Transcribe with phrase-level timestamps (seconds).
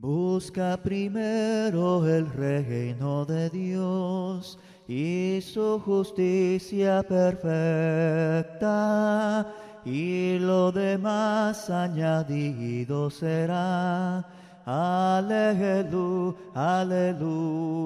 [0.00, 8.64] Busca primero el reino de Dios y su justicia perfecta,
[9.84, 14.24] y lo demás añadido será.
[14.64, 17.84] Aleluya, aleluya.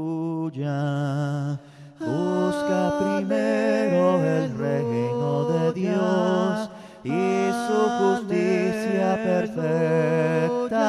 [1.99, 6.69] Busca primero el reino de Dios
[7.05, 10.83] y su justicia perfecta,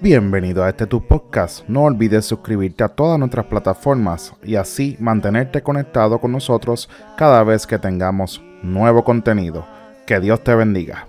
[0.00, 1.68] Bienvenido a este tu podcast.
[1.68, 7.66] No olvides suscribirte a todas nuestras plataformas y así mantenerte conectado con nosotros cada vez
[7.66, 9.66] que tengamos nuevo contenido.
[10.06, 11.06] Que Dios te bendiga.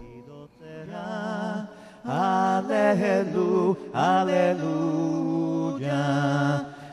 [2.05, 5.09] Aleluya, aleluya.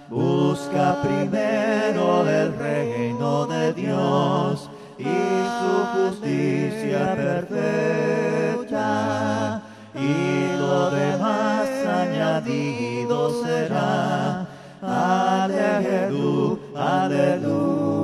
[0.08, 8.82] Busca primero el reino de Dios y su justicia perfecta,
[9.94, 14.46] y lo demás añadido será.
[14.80, 17.96] Aleluya, aleluya.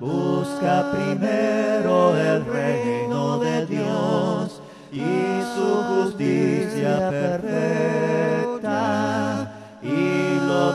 [0.00, 4.60] Busca primero el reino de Dios
[4.92, 8.27] y su justicia perfecta,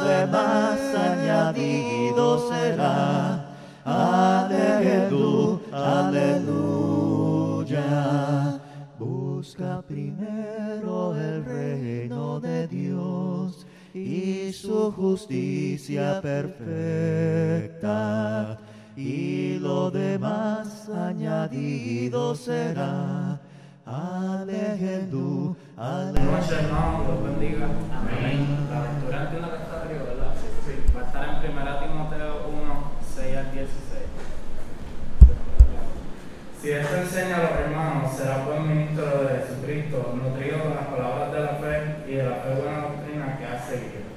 [0.03, 3.49] demás añadido será.
[3.85, 5.59] Aleluya,
[6.07, 7.09] aleluya.
[8.97, 17.77] Busca primero el reino de Dios y su justicia perfecta,
[18.95, 23.32] y lo demás añadido será.
[23.93, 25.05] Aleluya,
[25.77, 27.67] Buenas noches, Dios bendiga.
[27.93, 28.67] Amén.
[28.71, 30.33] La lectura entiendo que está arriba, ¿verdad?
[30.65, 30.73] Sí.
[30.95, 33.69] Va a estar en 1 Timoteo 1, 6 al 16.
[36.59, 41.31] Si esto enseña a los hermanos, será buen ministro de Jesucristo, nutrido con las palabras
[41.31, 44.09] de la fe y de la fe buena doctrina que has seguido.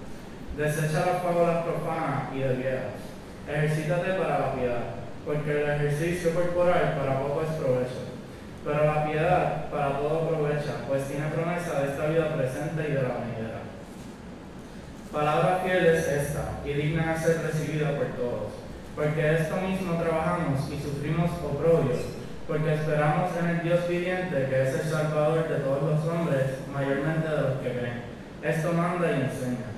[0.56, 2.96] Desecha las fábulas profanas y de viejas.
[3.46, 4.84] Ejercítate para la piedad,
[5.26, 8.05] porque el ejercicio corporal para poco es provecho.
[8.66, 13.02] Pero la piedad para todo aprovecha, pues tiene promesa de esta vida presente y de
[13.02, 13.62] la venidera.
[15.12, 18.52] Palabra fiel es esta, y digna de ser recibida por todos,
[18.96, 22.00] porque esto mismo trabajamos y sufrimos oprobios,
[22.48, 27.28] porque esperamos en el Dios viviente, que es el Salvador de todos los hombres, mayormente
[27.28, 28.02] de los que creen.
[28.42, 29.75] Esto manda y enseña.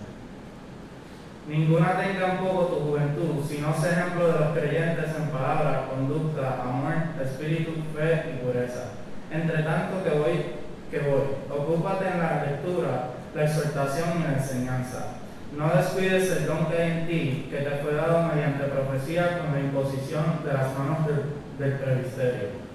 [1.49, 6.61] Ninguna tenga en poco tu juventud, sino sé ejemplo de los creyentes en palabra, conducta,
[6.61, 6.93] amor,
[7.25, 8.93] espíritu, fe y pureza.
[9.31, 10.45] Entre tanto que voy,
[10.91, 15.15] que voy, ocúpate en la lectura, la exhortación y la enseñanza.
[15.57, 19.55] No descuides el don que hay en ti, que te fue dado mediante profecía con
[19.55, 21.25] la imposición de las manos del,
[21.59, 22.69] del presbiterio.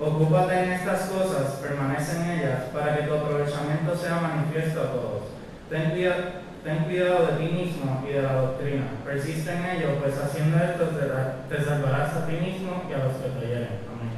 [0.00, 5.22] Ocúpate en estas cosas, permanece en ellas, para que tu aprovechamiento sea manifiesto a todos.
[5.70, 8.84] Ten cuidado, ten cuidado de ti mismo y de la doctrina.
[9.04, 11.06] Persiste en ello, pues haciendo esto te,
[11.54, 13.78] te salvarás a ti mismo y a los que te oyeren.
[13.88, 14.14] Amén.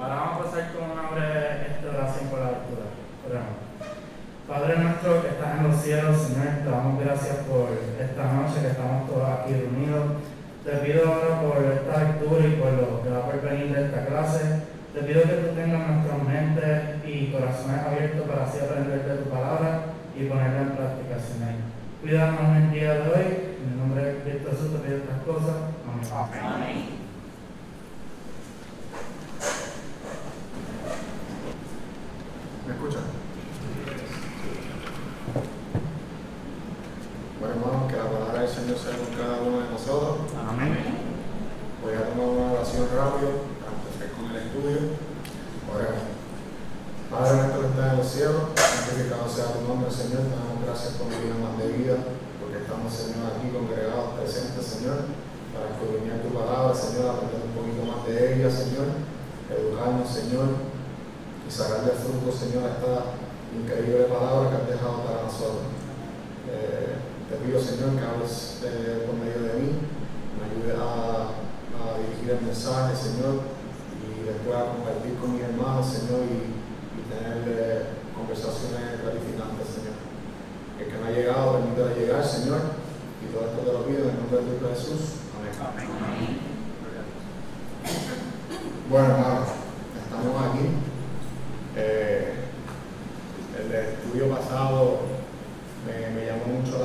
[0.00, 2.86] Ahora vamos a pasar con una breve oración por la lectura.
[4.48, 7.68] Padre nuestro que estás en los cielos, Señor, te damos gracias por
[8.00, 10.24] esta noche que estamos todos aquí reunidos.
[10.64, 14.06] Te pido ahora por esta lectura y por lo que va por venir de esta
[14.06, 14.64] clase.
[14.94, 19.28] Te pido que tú tengas nuestras mentes y corazones abiertos para así aprender de tu
[19.28, 21.16] palabra y ponerla en práctica.
[22.00, 23.26] Cuídanos en el día de hoy.
[23.60, 25.56] En el nombre de Cristo Jesús te pido estas cosas.
[26.42, 26.90] Amén.
[32.66, 33.02] ¿Me escuchan?
[37.40, 40.18] Bueno, hermanos, que la palabra del Señor sea con cada uno de nosotros.
[40.48, 40.98] Amén.
[41.82, 44.94] Voy a tomar una oración rápido para empezar con el estudio.
[45.74, 46.18] Oremos.
[47.10, 48.42] Padre nuestro que estás en los cielos,
[48.88, 50.24] santificado sea tu nombre, Señor.
[50.24, 51.96] Te damos gracias por mi vida más de vida,
[52.40, 55.12] porque estamos, Señor, aquí congregados, presentes, Señor,
[55.52, 58.88] para escudriñar tu palabra, Señor, aprender un poquito más de ella, Señor,
[59.52, 60.48] educarnos, Señor,
[61.44, 62.94] y sacarle fruto, Señor, a esta
[63.52, 65.68] increíble palabra que has dejado para nosotros.
[66.48, 66.96] Eh,
[67.28, 69.68] te pido, Señor, que hables eh, por medio de mí,
[70.32, 71.36] me ayude a,
[71.98, 73.42] dirigir el mensaje, Señor,
[74.02, 76.52] y después a compartir con mis hermanos, Señor, y,
[76.94, 79.96] y tener conversaciones gratificantes, Señor.
[80.78, 82.60] El que no ha llegado, permítale llegar, Señor,
[83.22, 85.02] y todo esto te lo pido en el nombre de Cristo Jesús.
[85.38, 85.54] Amén.
[88.90, 89.48] Bueno, hermanos,
[90.02, 90.66] estamos aquí.
[91.76, 92.34] Eh,
[93.58, 95.00] el estudio pasado
[95.86, 96.78] me, me llamó mucho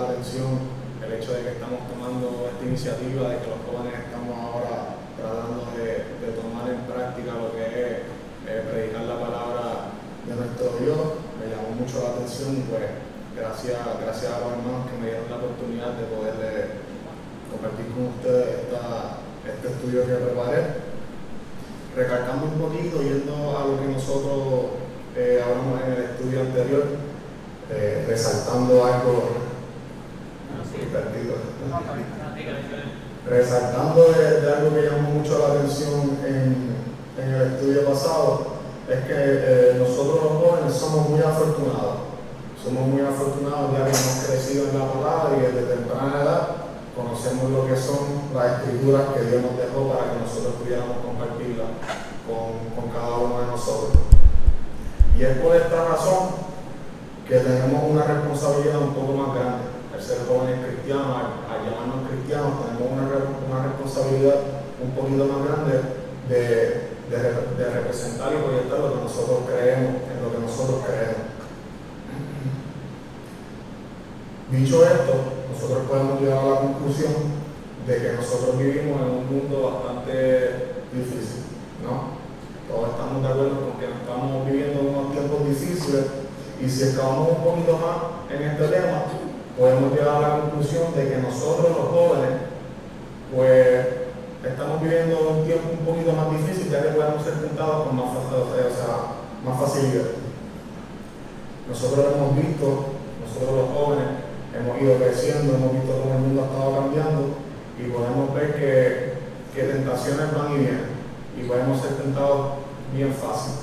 [1.24, 6.20] hecho de que estamos tomando esta iniciativa, de que los jóvenes estamos ahora tratando de,
[6.20, 7.92] de tomar en práctica lo que es
[8.44, 9.96] eh, predicar la palabra
[10.28, 11.23] de nuestro Dios,
[11.94, 12.90] mucho la atención, pues
[13.38, 16.70] gracias, gracias a los hermanos que me dieron la oportunidad de poder
[17.52, 18.66] compartir con ustedes
[19.46, 20.62] este estudio que preparé.
[21.96, 24.82] Recalcando un poquito, yendo a lo que nosotros
[25.16, 26.86] eh, hablamos en el estudio anterior,
[27.70, 29.30] eh, resaltando algo
[30.92, 31.36] perdido.
[33.30, 36.74] Resaltando de, algo que llamó mucho la atención en,
[37.24, 38.53] en el estudio pasado,
[38.90, 42.12] es que eh, nosotros los jóvenes somos muy afortunados.
[42.62, 46.48] Somos muy afortunados ya que hemos crecido en la palabra y desde temprana edad
[46.96, 51.76] conocemos lo que son las escrituras que Dios nos dejó para que nosotros pudiéramos compartirlas
[52.28, 54.04] con, con cada uno de nosotros.
[55.18, 56.44] Y es por esta razón
[57.28, 59.64] que tenemos una responsabilidad un poco más grande.
[59.94, 63.06] Al ser jóvenes cristianos, al, llamarnos cristianos, tenemos una,
[63.48, 64.40] una, responsabilidad
[64.84, 65.82] un poquito más grande
[66.28, 71.34] de, de, representar y proyectar lo que nosotros creemos, en lo que nosotros creemos.
[74.52, 75.14] Dicho esto,
[75.52, 77.14] nosotros podemos llegar a la conclusión
[77.88, 81.44] de que nosotros vivimos en un mundo bastante difícil,
[81.84, 82.22] ¿no?
[82.70, 86.06] Todos estamos de acuerdo con que estamos viviendo unos tiempos difíciles
[86.64, 89.04] y si excavamos un poquito más en este tema,
[89.58, 92.32] podemos llegar a la conclusión de que nosotros los jóvenes,
[93.36, 94.03] pues
[94.44, 99.60] estamos viviendo un tiempo un poquito más difícil ya que podemos ser tentados con más,
[99.60, 100.06] facilidad.
[101.68, 102.86] Nosotros hemos visto,
[103.24, 104.08] nosotros los jóvenes,
[104.54, 107.22] hemos ido creciendo, hemos visto cómo el mundo ha estado cambiando
[107.80, 109.14] y podemos ver que,
[109.56, 110.88] que tentaciones van y vienen
[111.40, 112.54] y podemos ser tentados
[112.94, 113.54] bien fácil.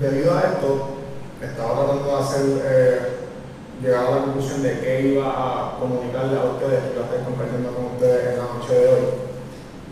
[0.00, 0.88] Debido a esto,
[1.40, 3.25] estaba tratando de hacer, eh,
[3.82, 7.70] llegar a la conclusión de qué iba a comunicarle a ustedes, que a estar compartiendo
[7.70, 9.06] con ustedes en la noche de hoy.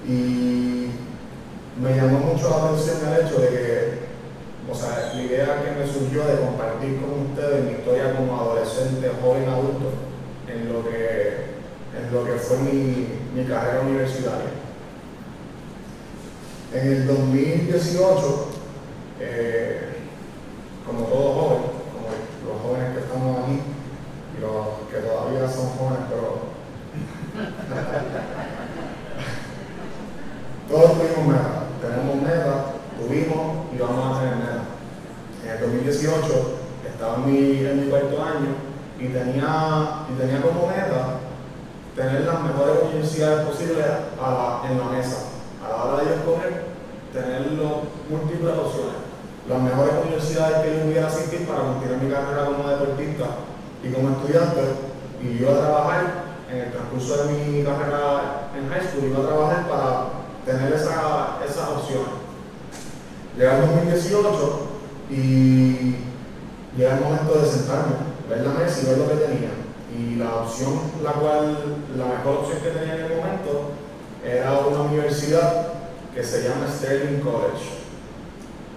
[0.06, 0.90] Y
[1.80, 3.98] me llamó mucho la atención el hecho de que,
[4.70, 9.10] o sea, la idea que me surgió de compartir con ustedes mi historia como adolescente,
[9.22, 9.90] joven, adulto,
[10.48, 11.54] en lo que,
[11.96, 14.64] en lo que fue mi, mi carrera universitaria.
[16.72, 18.48] En el 2018,
[19.20, 19.80] eh,
[20.86, 23.60] como todo joven, como los jóvenes que estamos aquí
[24.36, 26.54] y los que todavía son jóvenes, pero
[30.68, 32.60] todos tuvimos metas, tenemos metas,
[32.98, 33.42] tuvimos
[33.72, 34.66] y vamos a tener metas.
[35.44, 38.52] En el 2018 estaba en mi, en mi cuarto año
[38.98, 41.20] y tenía, y tenía como meta
[41.94, 43.86] tener las mejores universidades posibles
[44.20, 45.18] a la, en la mesa.
[45.64, 46.64] A la hora de escoger,
[47.12, 47.42] tener
[48.10, 49.04] múltiples opciones
[49.48, 53.24] las mejores universidades que yo pudiera asistir para continuar mi carrera como deportista
[53.82, 54.93] y como estudiante
[55.24, 59.26] y iba a trabajar en el transcurso de mi carrera en high school, iba a
[59.26, 60.06] trabajar para
[60.44, 62.14] tener esa, esas opciones.
[63.36, 64.58] Llega el 2018
[65.10, 65.96] y
[66.76, 67.94] llega el momento de sentarme,
[68.28, 69.50] ver la mesa y ver lo que tenía.
[69.96, 71.56] Y la opción, la cual,
[71.96, 73.70] la mejor opción que tenía en el momento
[74.24, 75.68] era una universidad
[76.14, 77.84] que se llama Sterling College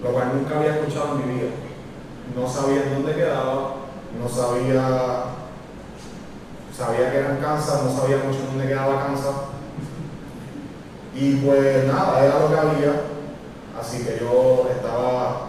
[0.02, 1.50] lo cual nunca había escuchado en mi vida.
[2.36, 3.74] No sabía en dónde quedaba,
[4.18, 5.24] no sabía,
[6.78, 9.34] sabía que era en Kansas, no sabía mucho en dónde quedaba Kansas.
[11.14, 12.92] Y pues nada, era lo que había,
[13.78, 15.48] así que yo estaba,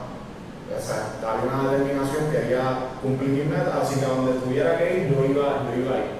[0.75, 5.15] o sea, había una determinación, quería cumplir mi meta, así que donde tuviera que ir,
[5.15, 6.19] yo iba, yo iba a ir.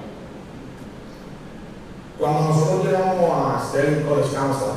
[2.16, 4.76] Cuando nosotros llegamos a Sterling College, Kansas,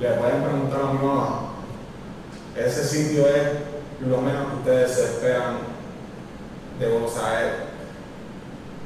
[0.00, 1.40] le pueden preguntar a mi mamá,
[2.56, 3.50] ese sitio es
[4.04, 5.58] lo menos que ustedes se esperan
[6.80, 7.69] de Buenos Aires.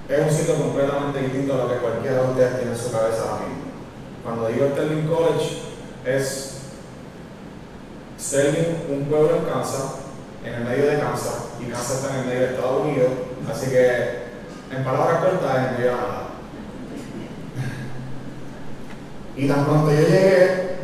[0.06, 3.22] Es un sitio completamente distinto a lo que cualquiera de ustedes tiene en su cabeza
[3.22, 3.44] ahora.
[4.22, 5.62] Cuando digo Sterling College,
[6.04, 6.58] es
[8.20, 9.96] Sterling, un pueblo en Kansas,
[10.44, 13.10] en el medio de Kansas, y Kansas está en el medio de Estados Unidos,
[13.50, 14.24] así que
[14.76, 15.92] en palabras cortas, en medio.
[19.36, 20.76] Y tan pronto yo llegué,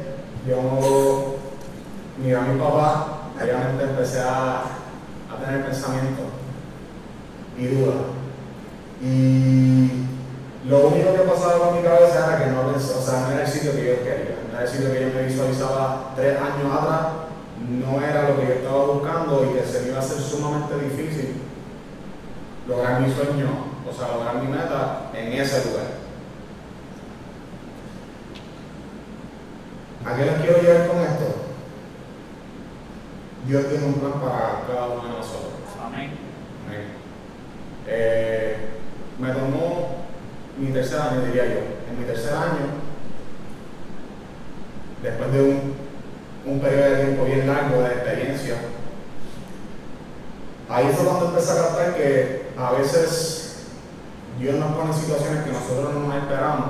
[0.49, 1.37] yo
[2.19, 6.27] miré a mi papá, obviamente empecé a, a tener pensamientos
[7.59, 7.97] y dudas.
[9.03, 10.07] Y
[10.69, 13.45] lo único que pasaba por mi cabeza era que no, pensé, o sea, no era
[13.45, 16.71] el sitio que yo quería, no era el sitio que yo me visualizaba tres años
[16.71, 17.07] atrás,
[17.69, 20.75] no era lo que yo estaba buscando y que se me iba a hacer sumamente
[20.79, 21.43] difícil
[22.69, 23.49] lograr mi sueño,
[23.89, 26.01] o sea, lograr mi meta en ese lugar.
[30.05, 31.35] ¿A qué les quiero llevar con esto?
[33.47, 35.53] Dios tiene un plan para cada uno de nosotros.
[35.83, 36.11] Amén.
[36.67, 36.87] Amén.
[37.87, 38.80] Eh,
[39.21, 39.89] me tomó
[40.59, 41.61] mi tercer año, diría yo.
[41.91, 42.81] En mi tercer año,
[45.03, 45.75] después de un,
[46.47, 48.55] un periodo de tiempo bien largo de experiencia,
[50.69, 53.67] ahí fue cuando empecé a captar que a veces
[54.39, 56.67] Dios nos pone situaciones que nosotros no nos esperamos,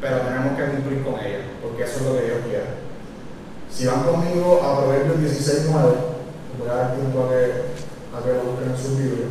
[0.00, 2.80] pero tenemos que cumplir con ellas, porque eso es lo que Dios quiere.
[3.70, 5.72] Si van conmigo a Proverbios 16.9,
[6.58, 9.26] voy a dar tiempo a que, a que lo busquen en su Biblia.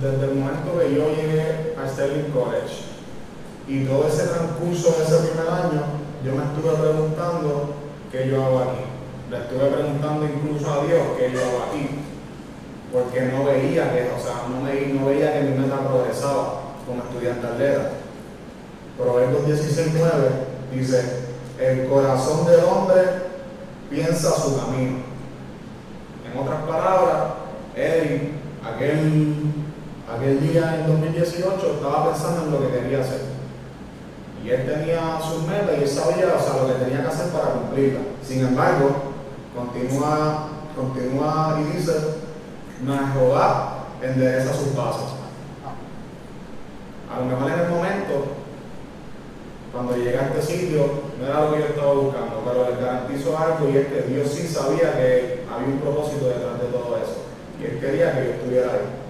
[0.00, 2.88] Desde el momento yo llegué a Sterling College
[3.68, 5.82] y todo ese transcurso de ese primer año,
[6.24, 7.74] yo me estuve preguntando
[8.10, 8.84] qué yo hago aquí.
[9.30, 11.88] Le estuve preguntando incluso a Dios qué yo hago aquí.
[12.90, 17.02] Porque no veía que, o sea, no, me, no veía que mi meta progresaba como
[17.02, 17.90] estudiante atleta.
[18.96, 21.04] Proverbios 16.9 dice,
[21.60, 23.02] el corazón del hombre
[23.90, 24.98] piensa su camino.
[26.24, 27.34] En otras palabras,
[27.76, 28.32] Eddie,
[28.64, 29.52] aquel
[30.14, 33.20] aquel día en 2018 estaba pensando en lo que quería hacer.
[34.44, 37.28] Y él tenía sus metas y él sabía o sea, lo que tenía que hacer
[37.32, 38.00] para cumplirla.
[38.22, 38.90] Sin embargo,
[39.54, 45.14] continúa, continúa y dice, es Jehová endereza sus pasos.
[47.12, 48.24] A lo mejor en el momento,
[49.72, 50.86] cuando llegué a este sitio,
[51.18, 54.28] no era lo que yo estaba buscando, pero les garantizo algo y es que Dios
[54.30, 57.24] sí sabía que había un propósito detrás de todo eso.
[57.60, 59.07] Y él quería que yo estuviera ahí.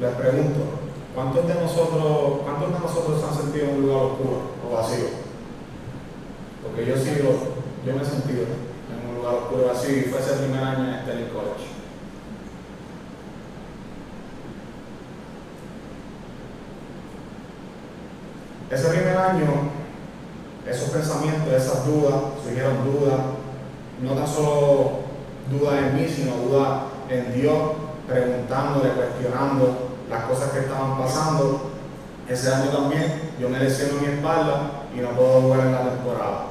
[0.00, 0.60] Les pregunto,
[1.14, 5.08] ¿cuántos de nosotros, cuántos de nosotros han sentido en un lugar oscuro o vacío?
[6.62, 7.32] Porque yo sí, lo,
[7.84, 8.44] yo me he sentido
[8.88, 11.66] en un lugar oscuro vacío y fue ese primer año en Sterling College.
[18.70, 19.46] Ese primer año,
[20.66, 23.20] esos pensamientos, esas dudas, surgieron dudas,
[24.00, 24.92] no tan solo
[25.50, 27.72] dudas en mí, sino dudas en Dios,
[28.06, 29.79] preguntándole, cuestionando
[30.10, 31.70] las cosas que estaban pasando.
[32.28, 36.46] Ese año también yo me lesiono mi espalda y no puedo jugar en la temporada.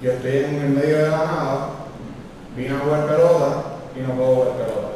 [0.00, 1.68] Yo estoy en el medio de la nada,
[2.56, 3.62] vine a jugar pelota
[3.96, 4.88] y no puedo jugar pelota.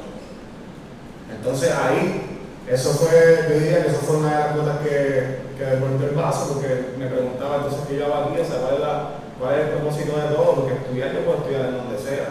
[1.31, 5.65] Entonces ahí, eso fue, yo diría que eso fue una de las cosas que, que
[5.65, 9.61] devolvió el vaso, porque me preguntaba entonces qué yo aquí, ¿cuál es, la, cuál es
[9.61, 10.55] el propósito de todo?
[10.57, 12.29] Porque estudiar yo puedo estudiar en donde sea.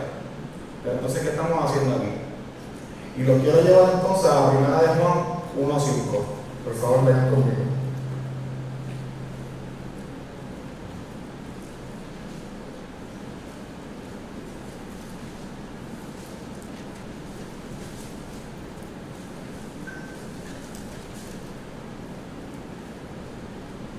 [0.83, 2.16] Pero entonces, ¿qué estamos haciendo aquí?
[3.17, 6.21] Y lo quiero llevar entonces a la primera de Juan 1.5.
[6.63, 7.57] Por favor, vengan conmigo.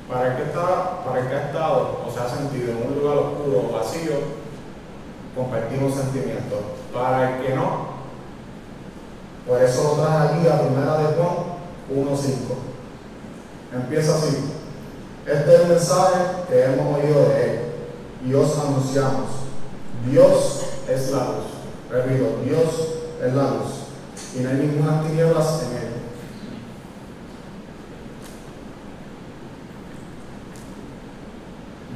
[0.09, 2.99] Para el, que está, para el que ha estado o se ha sentido en un
[3.01, 4.13] lugar oscuro o vacío,
[5.35, 6.61] compartimos sentimientos.
[6.95, 7.88] Para el que no,
[9.49, 11.49] por eso lo trae aquí a primera de Juan
[11.91, 12.35] 1.5.
[13.75, 14.37] Empieza así.
[15.27, 17.61] Este es el mensaje que hemos oído de él
[18.27, 19.31] y os anunciamos.
[20.11, 21.45] Dios es la luz.
[21.91, 22.69] Repito, Dios
[23.25, 23.89] es la luz.
[24.37, 25.89] Y no hay ninguna tinieblas en él.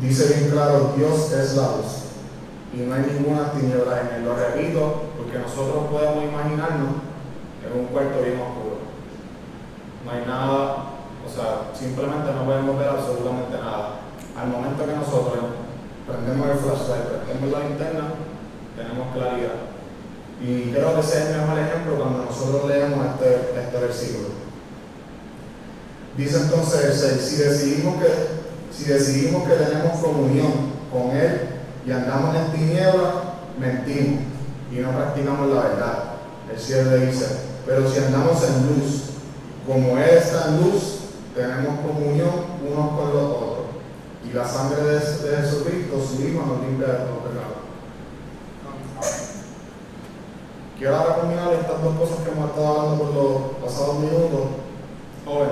[0.00, 2.02] Dice bien claro, Dios es la luz.
[2.72, 4.24] Y no hay ninguna tiniebla en él.
[4.24, 7.11] Lo repito, porque nosotros podemos imaginarnos
[7.64, 8.82] en un cuarto bien oscuro.
[10.04, 10.92] No hay nada,
[11.22, 14.02] o sea, simplemente no podemos ver absolutamente nada.
[14.36, 15.62] Al momento que nosotros
[16.06, 18.04] prendemos el flashlight, prendemos la linterna,
[18.76, 19.70] tenemos claridad.
[20.42, 24.28] Y creo que ese es el mejor ejemplo cuando nosotros leemos este, este versículo.
[26.16, 28.08] Dice entonces el 6, si decidimos que,
[28.74, 30.52] si decidimos que tenemos comunión
[30.90, 31.40] con Él
[31.86, 33.14] y andamos en tinieblas,
[33.58, 34.20] mentimos
[34.72, 36.04] y no practicamos la verdad.
[36.52, 37.26] El 7 dice,
[37.66, 39.02] pero si andamos en luz,
[39.66, 40.98] como Él está en luz,
[41.34, 43.58] tenemos comunión unos con los otros.
[44.28, 47.62] Y la sangre de, de Jesucristo, su Hijo, nos limpia de todo pecado.
[50.78, 54.40] Quiero ahora combinar estas dos cosas que hemos estado hablando por los pasados minutos.
[55.24, 55.50] Joven,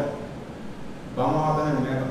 [1.17, 2.11] vamos a tener metas,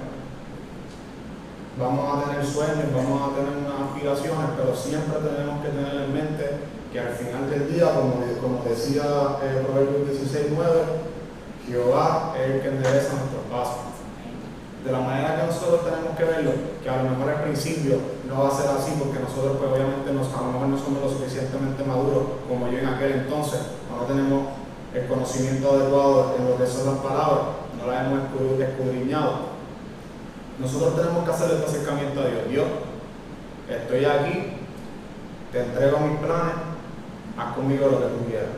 [1.78, 6.14] vamos a tener sueños, vamos a tener unas aspiraciones, pero siempre tenemos que tener en
[6.14, 9.04] mente que al final del día, como, como decía
[9.44, 10.70] eh, Proverbios 16, 9,
[11.68, 13.90] Jehová es el que endereza nuestros pasos.
[14.84, 18.44] De la manera que nosotros tenemos que verlo, que a lo mejor al principio no
[18.44, 21.10] va a ser así porque nosotros pues obviamente nos, a lo mejor no somos lo
[21.10, 23.60] suficientemente maduros como yo en aquel entonces,
[23.92, 24.50] no tenemos
[24.96, 29.60] el conocimiento adecuado en lo que son las palabras, no las hemos escudriñado.
[30.60, 32.50] Nosotros tenemos que hacer este acercamiento a Dios.
[32.50, 32.68] Dios,
[33.70, 34.58] estoy aquí,
[35.52, 36.69] te entrego mis planes,
[37.40, 38.50] haz conmigo lo que tú quieras.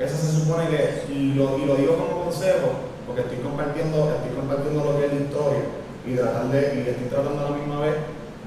[0.00, 4.34] Eso se supone que, y lo, y lo digo como consejo, porque estoy compartiendo, estoy
[4.34, 5.62] compartiendo lo que es la historia
[6.06, 7.94] y tratar de, y estoy tratando a la misma vez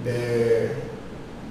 [0.03, 0.71] de,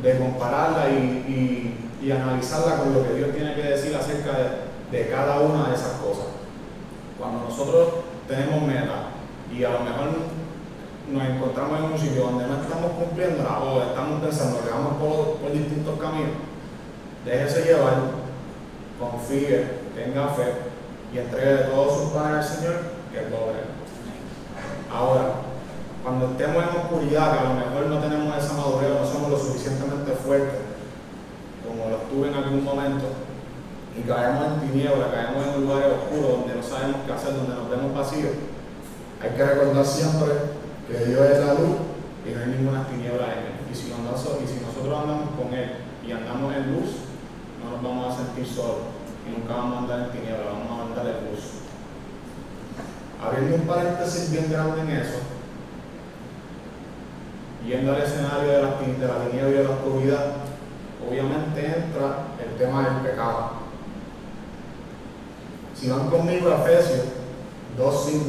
[0.03, 4.99] de compararla y, y, y, analizarla con lo que Dios tiene que decir acerca de,
[4.99, 6.27] de cada una de esas cosas.
[7.19, 9.09] Cuando nosotros tenemos meta
[9.51, 10.09] y a lo mejor
[11.11, 15.37] nos encontramos en un sitio donde no estamos cumpliendo o estamos pensando que vamos por,
[15.37, 16.33] por distintos caminos,
[17.25, 17.95] déjese llevar,
[18.99, 19.65] confíe,
[19.95, 20.53] tenga fe
[21.13, 22.75] y entregue todos sus planes al Señor,
[23.11, 25.43] que Él lo Ahora,
[26.03, 29.39] cuando estemos en oscuridad, que a lo mejor no tenemos esa madurez, no somos lo
[29.39, 30.61] suficientemente fuertes,
[31.67, 33.07] como lo estuve en algún momento,
[33.97, 37.55] y caemos en tiniebla, caemos en un lugar oscuro donde no sabemos qué hacer, donde
[37.55, 38.33] nos vemos vacíos,
[39.23, 40.33] hay que recordar siempre
[40.87, 41.81] que Dios es la luz
[42.27, 43.55] y no hay ninguna tiniebla en Él.
[43.73, 45.71] Y si nosotros andamos con Él
[46.07, 47.04] y andamos en luz,
[47.65, 48.93] no nos vamos a sentir solos
[49.27, 51.45] y nunca vamos a andar en tiniebla, vamos a andar en luz.
[53.23, 55.19] Abriendo un paréntesis bien grande en eso,
[57.67, 60.33] yendo al escenario de la, de la tiniebla y de la oscuridad,
[61.09, 63.65] obviamente entra el tema del pecado.
[65.75, 67.07] Si van conmigo a Efesios
[67.79, 68.21] 2.5,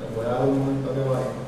[0.00, 1.44] les voy a dar un momento que vaya.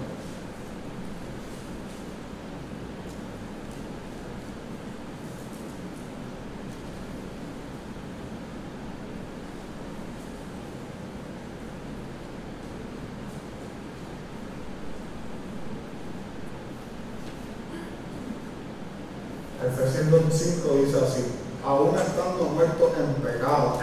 [19.66, 21.24] Efesios 5 dice así,
[21.64, 23.78] aún estando muertos en pecado,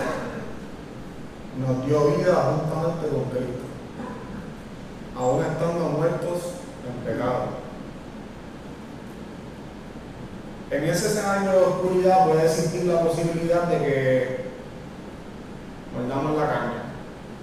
[1.60, 3.63] nos dio vida juntamente con Cristo.
[5.17, 6.39] Aún estando muertos
[6.88, 7.63] en pecado.
[10.84, 14.46] En ese escenario de oscuridad puede existir la posibilidad de que
[15.96, 16.84] mordamos la caña,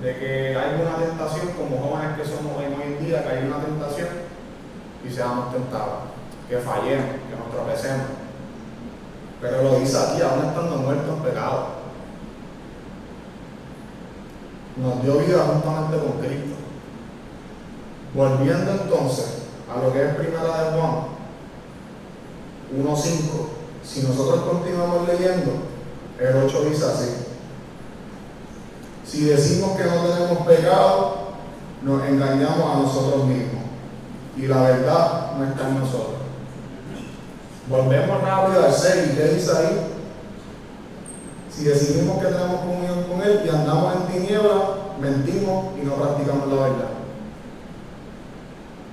[0.03, 3.65] de que hay una tentación, como jóvenes que somos hoy en día, que hay una
[3.65, 4.09] tentación
[5.03, 6.11] y seamos tentados,
[6.51, 8.09] que fallemos, que nos tropecemos.
[9.41, 11.67] Pero lo dice aquí, aún estando muertos en pecado.
[14.77, 16.57] Nos dio vida juntamente con Cristo.
[18.13, 21.20] Volviendo entonces a lo que es primera de Juan
[22.77, 23.11] 1.5,
[23.83, 25.53] si nosotros continuamos leyendo,
[26.19, 27.11] el 8 dice así.
[29.05, 31.31] Si decimos que no tenemos pecado,
[31.83, 33.65] nos engañamos a nosotros mismos.
[34.37, 36.21] Y la verdad no está en nosotros.
[37.69, 39.91] Volvemos rápido al 6 y ¿qué dice ahí?
[41.51, 46.49] Si decidimos que tenemos comunión con Él y andamos en tiniebla, mentimos y no practicamos
[46.49, 46.91] la verdad.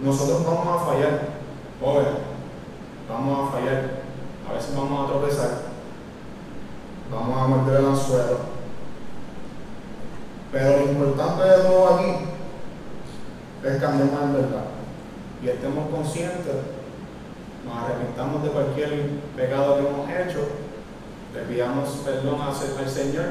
[0.02, 1.22] Nosotros vamos a fallar,
[1.80, 2.27] jóvenes,
[3.10, 3.92] vamos a fallar,
[4.50, 5.50] a veces vamos a tropezar,
[7.12, 8.58] vamos a morder el anzuelo.
[10.52, 12.12] Pero lo importante de todo aquí
[13.64, 14.66] es cambiar en verdad
[15.44, 16.56] y estemos conscientes
[17.68, 20.48] nos arrepintamos de cualquier pecado que hemos hecho,
[21.36, 22.56] le pidamos perdón al,
[22.90, 23.26] Señor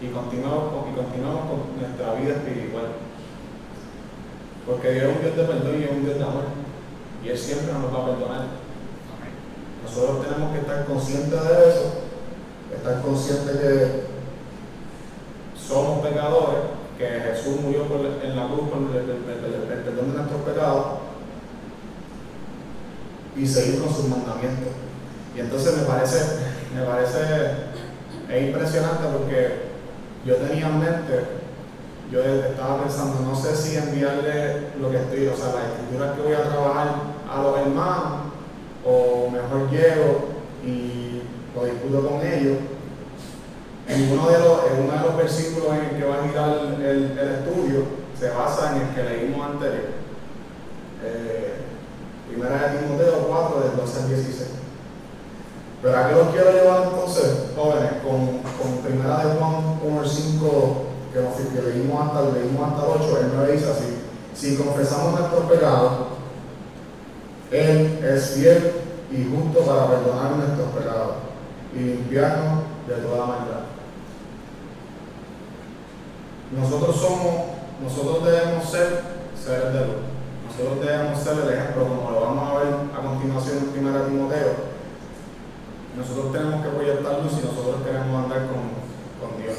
[0.00, 2.86] y continuamos, con, y continuamos con nuestra vida espiritual.
[4.66, 6.44] Porque Dios es un Dios de perdón y es un Dios de amor.
[7.22, 8.63] Y Él siempre nos va a perdonar.
[9.84, 11.92] Nosotros tenemos que estar conscientes de eso,
[12.74, 14.04] estar conscientes que
[15.56, 16.60] somos pecadores,
[16.98, 17.84] que Jesús murió
[18.22, 20.86] en la cruz por el perdón de nuestros pecados
[23.36, 24.72] y seguir con sus mandamientos.
[25.36, 26.18] Y entonces me parece,
[26.74, 27.18] me parece
[28.30, 29.74] es impresionante porque
[30.24, 31.24] yo tenía en mente,
[32.10, 36.22] yo estaba pensando, no sé si enviarle lo que estoy, o sea, las escrituras que
[36.22, 36.88] voy a trabajar
[37.30, 38.33] a los hermanos,
[38.84, 40.28] o mejor llego
[40.64, 41.22] y
[41.54, 42.58] lo discuto con ellos.
[43.86, 46.50] En uno de los, en uno de los versículos en el que va a girar
[46.80, 50.04] el, el estudio se basa en el que leímos anterior.
[51.04, 51.54] Eh,
[52.28, 54.50] Primera de Timoteo 4, del 12 al 16.
[55.82, 60.84] Pero aquí los quiero llevar entonces, jóvenes, con, con Primera de Juan 1 al 5,
[61.12, 63.98] que, que leímos, hasta, leímos hasta el 8, el 9 dice así,
[64.34, 65.92] si confesamos nuestros pecados,
[67.54, 68.72] Él es fiel
[69.10, 71.14] y justo para perdonar nuestros pecados
[71.74, 73.64] y limpiarnos de toda maldad.
[76.50, 77.34] Nosotros somos,
[77.82, 79.02] nosotros debemos ser
[79.34, 80.02] seres de luz.
[80.46, 84.74] Nosotros debemos ser el ejemplo, como lo vamos a ver a continuación en 1 Timoteo,
[85.96, 88.74] nosotros tenemos que proyectar luz si nosotros queremos andar con,
[89.22, 89.56] con Dios.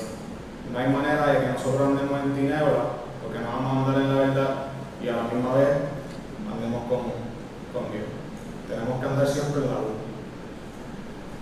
[0.71, 4.15] No hay manera de que nosotros andemos en tiniebla, porque no vamos a andar en
[4.15, 4.55] la verdad
[5.01, 5.69] y a la misma vez
[6.51, 6.99] andemos con,
[7.71, 8.08] con Dios.
[8.67, 9.99] Tenemos que andar siempre en la luz.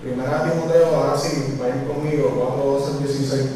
[0.04, 3.50] Primera Timoteo, ahora sí, vayan conmigo, 4, 12, 16.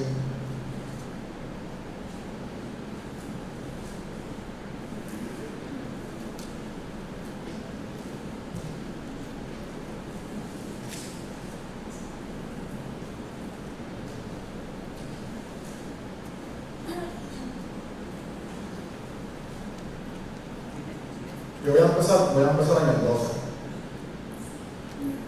[21.65, 23.37] Yo voy a empezar, voy a empezar en el 12.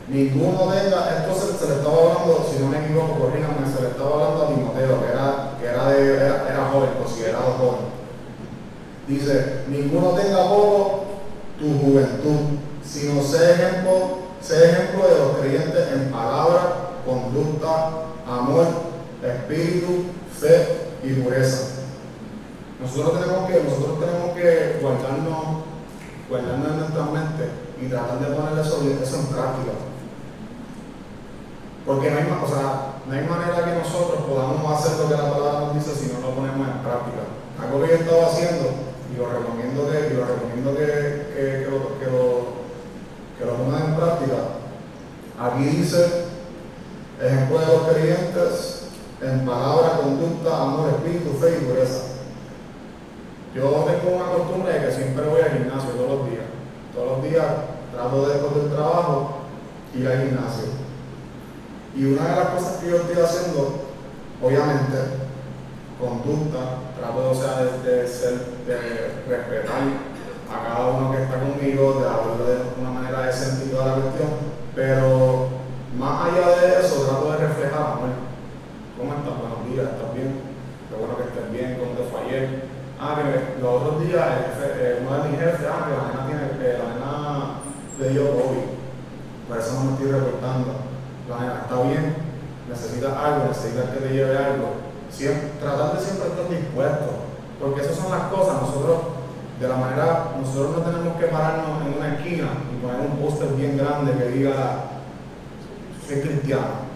[0.09, 3.89] Ninguno tenga, esto se, se le estaba hablando, si no me equivoco, corríjame, se le
[3.89, 7.81] estaba hablando a Timoteo, que era, que era, de, era, era joven, considerado joven.
[9.07, 11.05] Dice, ninguno tenga poco
[11.59, 17.91] tu juventud, sino sé ejemplo, sé ejemplo de los creyentes en palabra, conducta,
[18.27, 18.65] amor,
[19.21, 20.05] espíritu,
[20.39, 21.83] fe y pureza.
[22.81, 25.63] Nosotros tenemos que, nosotros tenemos que guardarnos,
[26.27, 29.73] guardarnos en nuestra mente y tratar de poner eso, en práctica.
[31.87, 36.13] Porque no hay, manera que nosotros podamos hacer lo que la palabra nos dice si
[36.13, 37.25] no lo ponemos en práctica.
[37.57, 38.69] Algo que yo estaba haciendo,
[39.11, 41.97] y lo recomiendo que, y lo, recomiendo que, lo,
[43.39, 44.37] que lo pongan en práctica.
[45.41, 46.25] Aquí dice,
[47.19, 48.83] ejemplo de los creyentes
[49.19, 52.03] en palabra, conducta, amor, espíritu, fe y pureza.
[53.55, 56.45] Yo tengo una costumbre de que siempre voy al gimnasio todos los días.
[56.93, 57.45] Todos los días
[57.93, 59.39] trato de después del trabajo
[59.95, 60.65] ir al gimnasio.
[61.95, 63.85] Y una de las cosas que yo estoy haciendo,
[64.41, 64.97] obviamente,
[65.99, 67.29] conducta, trato
[67.83, 68.77] de, ser, de
[69.27, 69.81] respetar
[70.49, 74.01] a cada uno que está conmigo, de hablar de una manera decente y toda la
[74.01, 74.29] cuestión,
[74.75, 75.49] pero
[75.97, 78.29] más allá de eso, trato de reflejar amor.
[78.97, 79.33] ¿Cómo estás?
[79.39, 80.41] Buenos días, ¿estás bien?
[80.89, 82.69] Qué bueno que estés bien, ¿cómo te fue ayer?
[82.99, 84.27] Ah, que los otros días
[84.59, 86.77] eh, uno de mis jefes, ah, que la nena tiene, que
[87.99, 88.79] le dio COVID.
[89.47, 90.71] Por eso no me estoy reportando.
[91.29, 92.15] La está bien,
[92.67, 94.89] necesita algo, necesita que te lleve algo.
[95.59, 97.09] Tratar de siempre estar dispuesto.
[97.59, 98.61] Porque esas son las cosas.
[98.61, 98.97] Nosotros,
[99.59, 103.49] de la manera, nosotros no tenemos que pararnos en una esquina y poner un póster
[103.49, 104.85] bien grande que diga,
[106.07, 106.89] soy cristiano.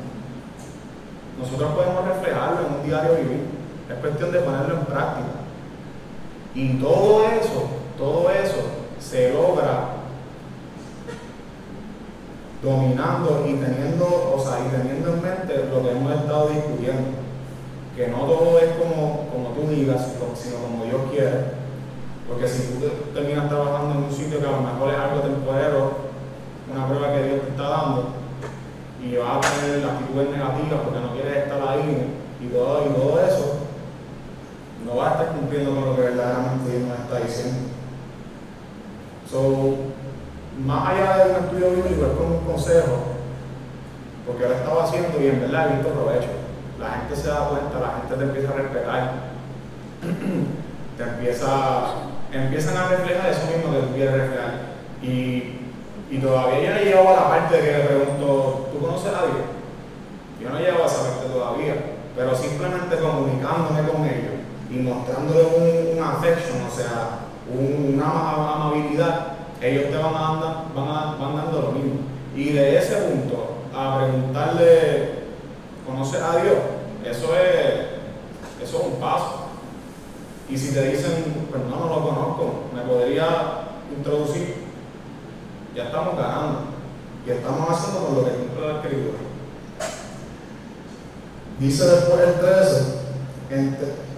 [1.40, 3.46] Nosotros podemos reflejarlo en un diario vivir.
[3.90, 5.28] Es cuestión de ponerlo en práctica.
[6.56, 8.62] Y todo eso, todo eso
[9.00, 9.93] se logra
[12.64, 17.22] dominando y teniendo, o sea, y teniendo en mente lo que hemos estado discutiendo.
[17.96, 20.02] Que no todo es como, como tú digas,
[20.36, 21.62] sino como Dios quiere.
[22.28, 25.20] Porque si tú te- terminas trabajando en un sitio que a lo mejor es algo
[25.20, 25.92] temporero,
[26.74, 28.08] una prueba que Dios te está dando,
[29.04, 33.20] y vas a tener actitudes negativas porque no quieres estar ahí y todo, y todo
[33.20, 33.46] eso,
[34.86, 37.60] no vas a estar cumpliendo con lo que verdaderamente Dios nos está diciendo.
[39.30, 39.76] So,
[40.66, 42.98] más allá de un estudio bíblico, es como un consejo,
[44.26, 46.30] porque lo estaba haciendo y en verdad he visto provecho.
[46.80, 49.12] La gente se da cuenta, la gente te empieza a respetar,
[50.98, 51.50] te empieza,
[52.32, 54.52] empiezan a reflejar eso mismo que tú quieres reflejar.
[55.02, 55.60] Y,
[56.12, 59.26] y todavía yo no he llegado a la parte que le pregunto, ¿tú conoces a
[59.26, 59.48] Dios?
[60.42, 61.76] Yo no he llegado a esa parte todavía,
[62.16, 64.34] pero simplemente comunicándome con ellos
[64.70, 67.20] y mostrándole un, un o sea,
[67.52, 69.33] un- una ama- amabilidad,
[69.64, 72.00] ellos te van, a andar, van, a- van dando lo mismo.
[72.36, 75.24] Y de ese punto a preguntarle,
[75.88, 76.56] ¿conoces a Dios?
[77.06, 79.44] Eso es, eso es un paso.
[80.50, 83.26] Y si te dicen, pues no, no lo conozco, me podría
[83.96, 84.56] introducir,
[85.76, 86.60] ya estamos ganando.
[87.26, 89.18] Y estamos haciendo con lo que cumple la escritura.
[91.60, 92.84] Dice después el 13,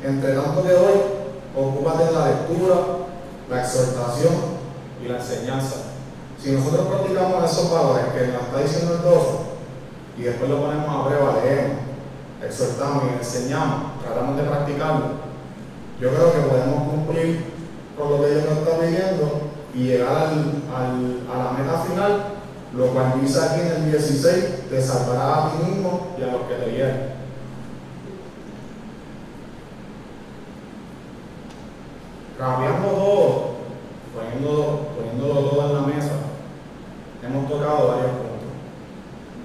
[0.04, 0.96] entre, tanto que doy,
[1.56, 2.76] ocúpate en la lectura,
[3.50, 4.55] la exhortación
[5.10, 5.76] la enseñanza.
[6.42, 9.28] Si nosotros practicamos esos valores que nos está diciendo el 12,
[10.18, 11.78] y después lo ponemos a prueba, leemos,
[12.44, 15.26] exhortamos y enseñamos, tratamos de practicarlo,
[16.00, 17.46] yo creo que podemos cumplir
[17.98, 19.42] con lo que Dios nos está pidiendo
[19.74, 22.26] y llegar al, a la meta final,
[22.74, 26.42] lo cual dice aquí en el 16, te salvarás a ti mismo y a los
[26.44, 27.16] que te hieren.
[32.38, 33.56] Cambiando todo,
[34.14, 36.12] poniendo, poniéndolo todo en la mesa,
[37.24, 38.36] hemos tocado varios puntos.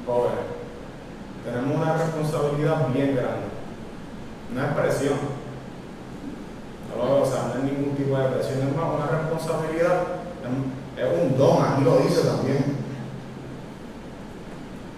[0.07, 0.39] Jóvenes,
[1.45, 3.47] tenemos una responsabilidad bien grande.
[4.53, 5.19] No es presión.
[6.97, 10.03] No o sea, no es ningún tipo de presión, es más una responsabilidad,
[10.97, 12.81] es, un don, aquí lo dice también.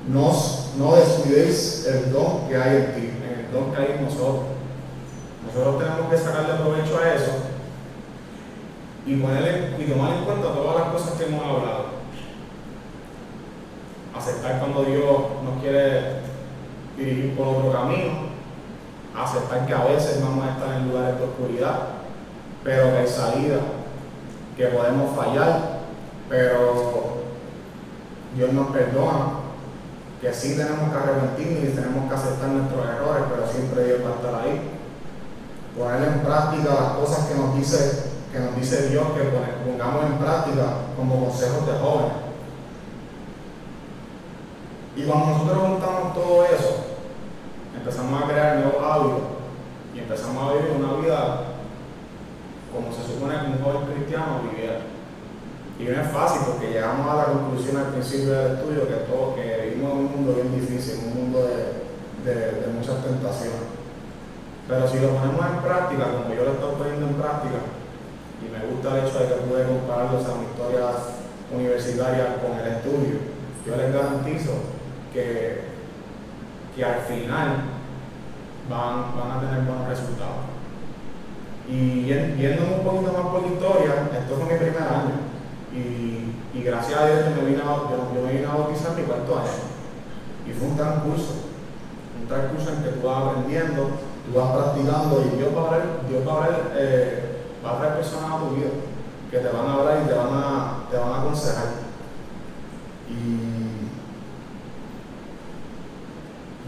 [0.09, 4.47] No, descuidéis el don que hay en ti, el don que hay en nosotros.
[5.47, 7.52] Nosotros tenemos que sacarle provecho a eso
[9.07, 11.85] y, ponerle, y tomar en cuenta todas las cosas que hemos hablado.
[14.17, 15.05] Aceptar cuando Dios
[15.45, 16.21] nos quiere
[16.97, 18.33] dirigir por otro camino.
[19.17, 21.79] Aceptar que a veces vamos a estar en lugares de oscuridad,
[22.65, 23.59] pero que hay salida,
[24.57, 25.81] que podemos fallar,
[26.29, 27.23] pero
[28.35, 29.41] Dios nos perdona,
[30.21, 34.11] que sí tenemos que arrepentirnos y tenemos que aceptar nuestros errores, pero siempre Dios va
[34.11, 34.73] a estar ahí
[35.77, 40.17] poner en práctica las cosas que nos dice, que nos dice Dios que pongamos en
[40.17, 40.65] práctica
[40.97, 42.13] como consejos de jóvenes.
[44.97, 46.97] Y cuando nosotros juntamos todo eso,
[47.77, 49.21] empezamos a crear nuevos hábitos
[49.95, 51.41] y empezamos a vivir una vida
[52.73, 54.81] como se supone que un joven cristiano viviera.
[55.79, 59.35] Y no es fácil porque llegamos a la conclusión al principio del estudio que, todo,
[59.35, 61.49] que vivimos en un mundo bien difícil, un mundo
[62.25, 63.61] de, de muchas tentaciones.
[64.69, 67.82] Pero si lo ponemos en práctica, como yo lo estoy poniendo en práctica,
[68.43, 71.23] y me gusta el hecho de que pude compararlos a mis historias
[71.55, 73.33] universitarias con el estudio,
[73.67, 74.53] yo les garantizo
[75.13, 75.63] que,
[76.75, 77.71] que al final
[78.69, 80.51] van, van a tener buenos resultados.
[81.69, 85.15] Y yendo un poquito más por la historia, esto fue mi primer año.
[85.73, 89.39] Y, y gracias a Dios yo me, vine a, me vine a bautizar mi cuarto
[89.39, 89.63] año.
[90.47, 91.49] Y fue un transcurso.
[92.21, 93.91] Un transcurso en que tú vas aprendiendo,
[94.27, 97.22] tú vas practicando y Dios va a traer, Dios va eh,
[97.65, 98.71] va a traer personas a tu vida
[99.31, 101.69] que te van a hablar y te van a, te van a aconsejar.
[103.09, 103.89] Y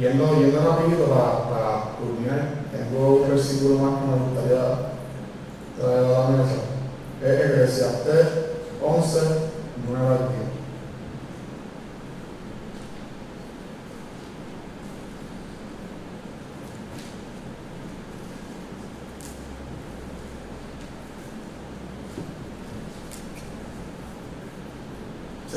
[0.00, 4.62] yendo, yendo rapidito para, para culminar, tengo un versículo más que me gustaría
[5.78, 6.60] traer a la mesa.
[7.22, 8.28] Es Eclesiastes
[8.82, 9.20] 11,
[9.88, 10.43] 9 al 10.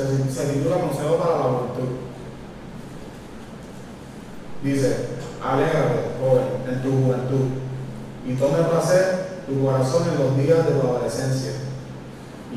[0.06, 1.88] Se, titula Consejo para la Juventud.
[4.62, 5.06] Dice,
[5.42, 7.46] alégrate, joven, en tu juventud,
[8.26, 11.52] y tome placer tu corazón en los días de tu adolescencia,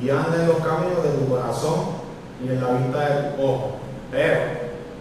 [0.01, 2.01] y anda en los caminos de tu corazón
[2.43, 3.71] y en la vista de tu ojo.
[4.12, 4.39] Pero,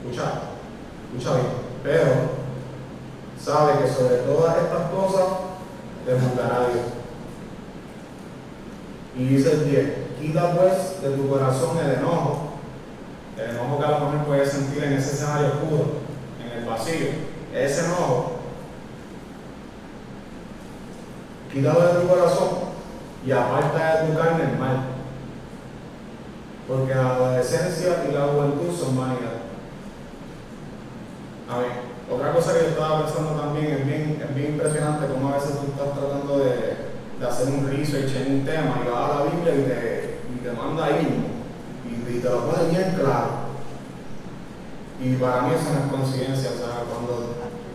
[0.02, 0.32] escucha,
[1.12, 1.46] escucha bien,
[1.82, 2.10] pero
[3.42, 5.26] sabe que sobre todas estas cosas
[6.06, 6.86] te juzgará Dios.
[9.16, 12.50] Y dice el 10, quita pues de tu corazón el enojo,
[13.36, 15.84] el enojo que a lo mejor puedes sentir en ese escenario oscuro,
[16.44, 17.06] en el vacío,
[17.54, 18.32] ese enojo,
[21.52, 22.48] quítalo de tu corazón
[23.26, 24.76] y aparta de tu carne el mal.
[26.68, 29.40] Porque la adolescencia y la juventud son vanidad.
[31.50, 31.70] A ver,
[32.08, 35.58] otra cosa que yo estaba pensando también es bien, es bien impresionante como a veces
[35.58, 39.30] tú estás tratando de de hacer un research en un tema y va a la
[39.30, 39.89] Biblia y te,
[40.50, 41.26] te manda ahí
[41.86, 43.50] y, te lo pone bien claro.
[45.02, 47.34] Y para mí eso no es conciencia, o sea, cuando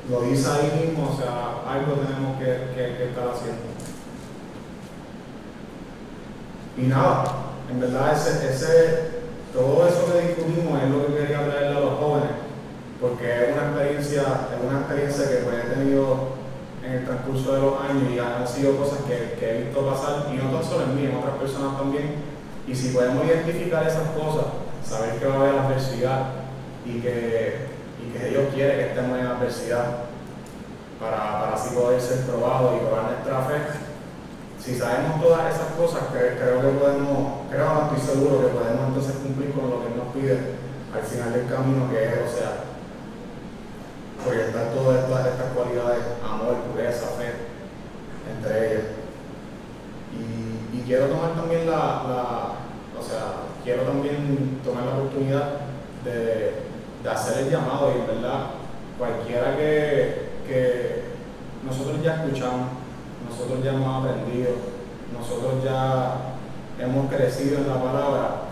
[0.10, 3.74] lo dice ahí mismo, o sea, algo tenemos que, que, estar haciendo.
[6.78, 7.24] Y nada,
[7.72, 9.00] en verdad ese, ese,
[9.54, 12.32] todo eso que discutimos es lo que quería traerle a los jóvenes,
[13.02, 16.36] porque es una experiencia, es una experiencia que pues, he tenido
[16.86, 20.38] en el transcurso de los años y han sido cosas que, he visto pasar, y
[20.38, 22.35] no tan solo en mí, en otras personas también.
[22.68, 24.46] Y si podemos identificar esas cosas,
[24.84, 26.30] saber que va a haber adversidad
[26.86, 27.68] y que,
[28.02, 29.86] y que Dios quiere que estemos en adversidad
[31.00, 33.56] para, para así poder ser probados y probar nuestra fe.
[34.60, 39.16] Si sabemos todas esas cosas, creo, que podemos, creo, no estoy seguro que podemos entonces
[39.22, 40.58] cumplir con lo que nos pide
[40.90, 42.66] al final del camino, que es, o sea,
[44.24, 47.30] proyectar todas estas, cualidades, amor, pureza, fe,
[48.34, 48.86] entre ellas.
[50.18, 50.45] Y,
[50.86, 52.54] quiero tomar también la,
[52.98, 55.50] o sea, quiero también tomar la oportunidad
[56.04, 56.66] de,
[57.10, 58.48] hacer el llamado y en verdad,
[58.98, 61.04] cualquiera que, que
[61.64, 62.70] nosotros ya escuchamos,
[63.30, 64.52] nosotros ya hemos aprendido,
[65.14, 66.36] nosotros ya
[66.80, 68.46] hemos crecido en la palabra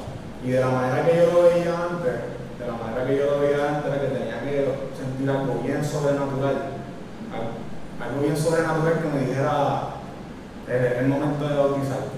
[0.45, 2.13] y de la manera que yo lo veía antes,
[2.59, 5.83] de la manera que yo lo veía antes era que tenía que sentir algo bien
[5.83, 6.55] sobrenatural,
[7.99, 9.83] algo bien sobrenatural que me dijera
[10.67, 12.12] eh, el momento de bautizarte.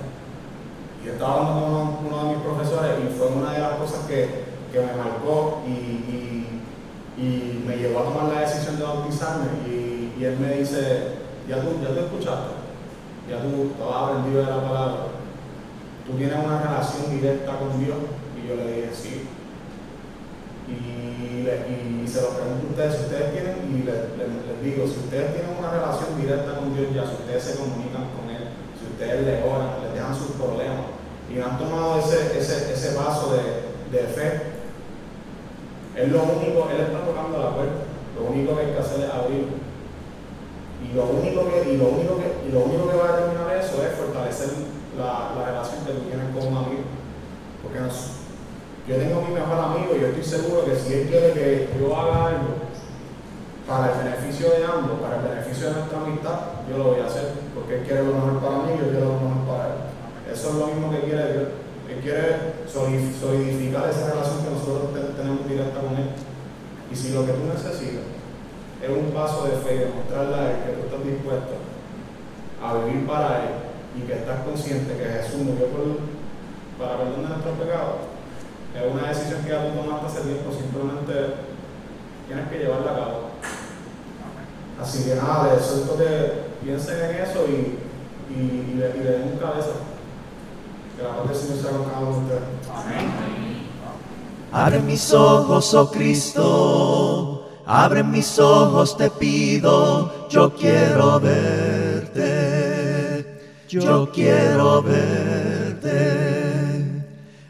[1.05, 1.61] Y estaba hablando
[2.01, 4.27] con uno, de mis profesores y fue una de las cosas que,
[4.71, 5.71] que me marcó y,
[7.21, 9.45] y, me llevó a tomar la decisión de bautizarme.
[9.69, 12.55] Y, él me dice, ya tú, ya te escuchaste,
[13.29, 14.95] ya tú, tú has aprendido de la palabra,
[16.07, 17.97] tú tienes una relación directa con Dios?
[18.41, 19.27] Y yo le dije, sí.
[20.67, 24.87] Y, y se lo pregunto a ustedes, si ustedes tienen, y le- le- les digo,
[24.87, 28.24] si ustedes tienen una relación directa con Dios ya, si ustedes se comunican con
[28.95, 30.95] ustedes le oran, les dejan sus problemas,
[31.27, 34.55] y han tomado ese, ese, ese paso de, de fe,
[35.95, 37.83] es lo único, Él está tocando la puerta,
[38.15, 39.63] lo único que hay que hacer es abrirlo.
[40.79, 43.57] Y lo único que, y lo único que, y lo único que va a determinar
[43.57, 44.49] eso es fortalecer
[44.97, 46.83] la, la relación que tú tienes con un amigo.
[47.63, 47.79] Porque
[48.87, 51.69] yo tengo a mi mejor amigo y yo estoy seguro que si él quiere que
[51.79, 52.64] yo haga algo
[53.67, 57.07] para el beneficio de ambos, para el beneficio de nuestra amistad, yo lo voy a
[57.07, 57.33] hacer.
[57.53, 59.77] Porque él quiere lo mejor para mí y yo quiero lo mejor para él.
[60.31, 61.47] Eso es lo mismo que quiere Dios.
[61.89, 62.25] Él quiere
[62.67, 66.09] soli- solidificar esa relación que nosotros te- tenemos directa con Él.
[66.91, 68.05] Y si lo que tú necesitas
[68.81, 71.53] es un paso de fe demostrarle a Él que tú estás dispuesto
[72.61, 73.53] a vivir para Él
[73.97, 76.01] y que estás consciente que Jesús murió por,
[76.81, 77.97] para perdón de nuestros pecados,
[78.75, 81.13] es una decisión que ya tú tomaste hace tiempo, simplemente
[82.27, 83.17] tienes que llevarla a cabo.
[84.81, 86.33] Así que nada, les suelto que
[86.63, 87.77] piensen en eso y,
[88.33, 89.71] y, y le, y le den cabeza.
[90.97, 92.43] Que la paz del Señor sea con cada uno de ustedes.
[94.51, 102.23] Abre mis ojos, oh Cristo, abre mis ojos, te pido, yo quiero verte,
[103.67, 105.95] yo quiero verte.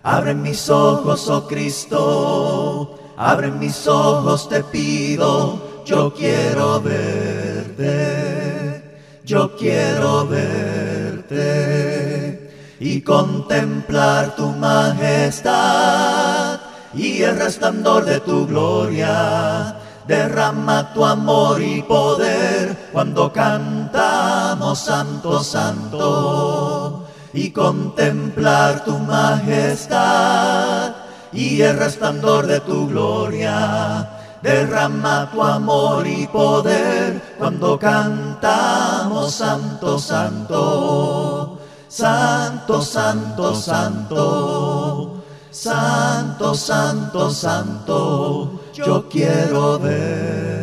[0.01, 8.81] Abre mis ojos, oh Cristo, abre mis ojos, te pido, yo quiero verte,
[9.23, 11.45] yo quiero verte
[12.79, 16.59] y contemplar tu majestad
[16.95, 19.75] y el resplandor de tu gloria.
[20.07, 30.95] Derrama tu amor y poder cuando cantamos Santo, Santo y contemplar tu majestad
[31.31, 34.14] y el resplandor de tu gloria.
[34.45, 48.59] Derrama tu amor y poder cuando cantamos Santo, Santo, Santo, Santo, Santo, Santo, Santo, Santo,
[48.71, 50.54] yo quiero ver.